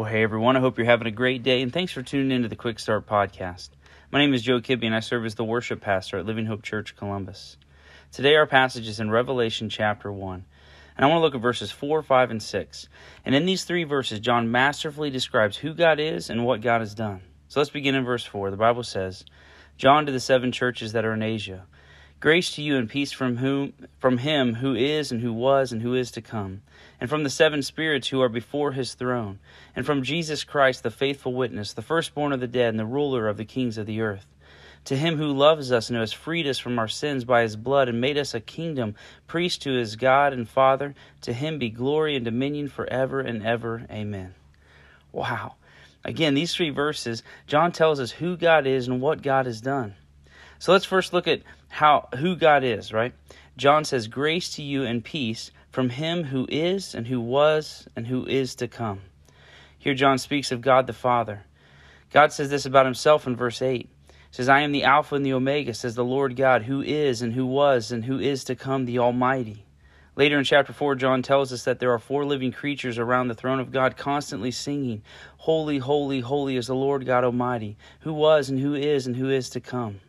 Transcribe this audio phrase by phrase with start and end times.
[0.00, 2.48] Well, hey everyone, I hope you're having a great day and thanks for tuning into
[2.48, 3.68] the Quick Start Podcast.
[4.10, 6.62] My name is Joe Kibbe and I serve as the worship pastor at Living Hope
[6.62, 7.58] Church Columbus.
[8.10, 10.46] Today our passage is in Revelation chapter 1.
[10.96, 12.88] And I want to look at verses 4, 5, and 6.
[13.26, 16.94] And in these three verses, John masterfully describes who God is and what God has
[16.94, 17.20] done.
[17.48, 18.50] So let's begin in verse 4.
[18.50, 19.26] The Bible says,
[19.76, 21.66] John to the seven churches that are in Asia.
[22.20, 25.80] Grace to you and peace from whom from him who is and who was and
[25.80, 26.60] who is to come,
[27.00, 29.38] and from the seven spirits who are before his throne,
[29.74, 33.26] and from Jesus Christ the faithful witness, the firstborn of the dead and the ruler
[33.26, 34.26] of the kings of the earth.
[34.84, 37.56] To him who loves us and who has freed us from our sins by his
[37.56, 41.70] blood and made us a kingdom, priest to his God and Father, to him be
[41.70, 43.86] glory and dominion forever and ever.
[43.90, 44.34] Amen.
[45.10, 45.54] Wow.
[46.04, 49.94] Again, these three verses, John tells us who God is and what God has done.
[50.60, 53.14] So let's first look at how who God is, right?
[53.56, 58.08] John says, "Grace to you and peace from him who is and who was and
[58.08, 59.00] who is to come."
[59.78, 61.44] Here John speaks of God the Father.
[62.12, 63.88] God says this about himself in verse 8.
[64.08, 67.22] He says, "I am the Alpha and the Omega," says the Lord God, who is
[67.22, 69.64] and who was and who is to come, the Almighty.
[70.14, 73.34] Later in chapter 4, John tells us that there are four living creatures around the
[73.34, 75.00] throne of God constantly singing,
[75.38, 79.30] Holy, holy, holy is the Lord God Almighty, who was and who is and who
[79.30, 80.00] is to come.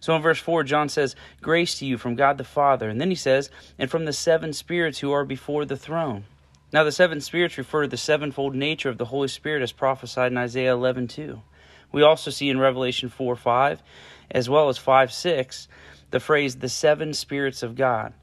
[0.00, 2.88] So in verse 4, John says, Grace to you from God the Father.
[2.88, 6.24] And then he says, And from the seven spirits who are before the throne.
[6.72, 10.32] Now, the seven spirits refer to the sevenfold nature of the Holy Spirit as prophesied
[10.32, 11.42] in Isaiah 11 2.
[11.92, 13.82] We also see in Revelation 4 5,
[14.30, 15.68] as well as 5 6,
[16.10, 18.14] the phrase, the seven spirits of God.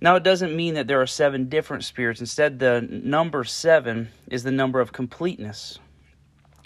[0.00, 2.20] Now, it doesn't mean that there are seven different spirits.
[2.20, 5.78] Instead, the number seven is the number of completeness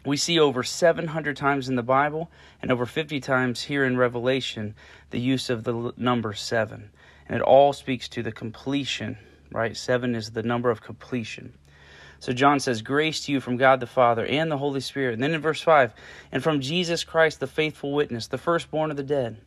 [0.06, 2.30] we see over 700 times in the Bible
[2.62, 4.74] and over 50 times here in Revelation
[5.10, 6.90] the use of the number seven.
[7.28, 9.18] And it all speaks to the completion,
[9.50, 9.76] right?
[9.76, 11.54] Seven is the number of completion.
[12.20, 15.14] So John says, Grace to you from God the Father and the Holy Spirit.
[15.14, 15.92] And then in verse 5,
[16.32, 19.38] and from Jesus Christ, the faithful witness, the firstborn of the dead.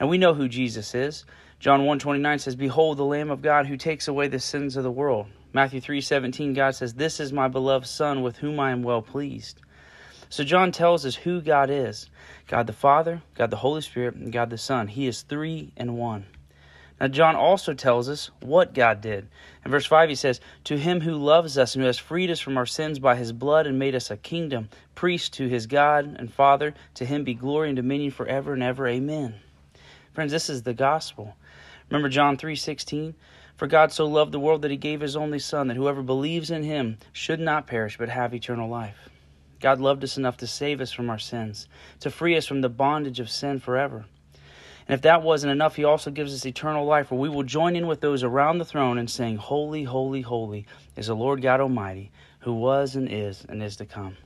[0.00, 1.24] Now we know who Jesus is.
[1.60, 4.90] John 129 says, Behold the Lamb of God who takes away the sins of the
[4.90, 5.28] world.
[5.52, 9.60] Matthew 3:17 God says, This is my beloved Son with whom I am well pleased.
[10.32, 12.08] So John tells us who God is
[12.46, 14.88] God the Father, God the Holy Spirit, and God the Son.
[14.88, 16.24] He is three in one.
[16.98, 19.28] Now, John also tells us what God did.
[19.62, 22.40] In verse 5, he says, To him who loves us and who has freed us
[22.40, 26.16] from our sins by his blood and made us a kingdom, priest to his God
[26.18, 28.88] and Father, to him be glory and dominion forever and ever.
[28.88, 29.34] Amen.
[30.14, 31.36] Friends, this is the gospel.
[31.90, 33.14] Remember John 3:16?
[33.54, 36.50] For God so loved the world that he gave his only Son, that whoever believes
[36.50, 39.10] in him should not perish but have eternal life.
[39.62, 41.68] God loved us enough to save us from our sins,
[42.00, 44.04] to free us from the bondage of sin forever.
[44.88, 47.76] And if that wasn't enough, He also gives us eternal life, where we will join
[47.76, 51.60] in with those around the throne and saying, Holy, holy, holy is the Lord God
[51.60, 54.16] Almighty, who was and is and is to come.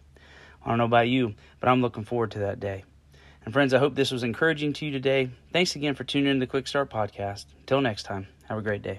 [0.65, 2.85] I don't know about you, but I'm looking forward to that day.
[3.45, 5.31] And friends, I hope this was encouraging to you today.
[5.53, 7.45] Thanks again for tuning in to the Quick Start Podcast.
[7.61, 8.99] Until next time, have a great day.